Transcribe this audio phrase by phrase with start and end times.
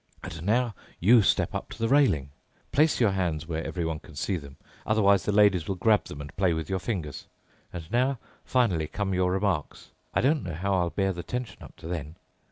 [0.23, 2.31] And now you step up to the railing.
[2.71, 4.57] Place your hands where everyone can see them.
[4.83, 7.27] Otherwise the ladies will grab them and play with your fingers.
[7.71, 9.91] And now finally come your remarks.
[10.15, 12.15] I don't know how I'll bear the tension up to then.